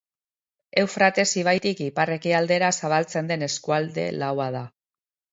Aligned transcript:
Eufrates 0.83 1.25
ibaitik 1.41 1.83
ipar-ekialdera 1.87 2.71
zabaltzen 2.81 3.29
den 3.33 3.49
eskualde 3.49 4.07
laua 4.23 4.49
da. 4.57 4.63